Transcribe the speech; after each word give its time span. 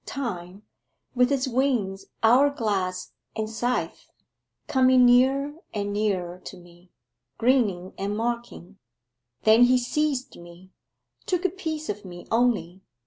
Time, 0.07 0.63
with 1.13 1.29
his 1.29 1.47
wings, 1.47 2.07
hour 2.23 2.49
glass, 2.49 3.11
and 3.35 3.47
scythe, 3.47 4.09
coming 4.65 5.05
nearer 5.05 5.53
and 5.75 5.93
nearer 5.93 6.39
to 6.39 6.57
me 6.57 6.89
grinning 7.37 7.93
and 7.99 8.17
mocking: 8.17 8.79
then 9.43 9.65
he 9.65 9.77
seized 9.77 10.39
me, 10.39 10.71
took 11.27 11.45
a 11.45 11.49
piece 11.49 11.87
of 11.87 12.03
me 12.03 12.25
only... 12.31 12.81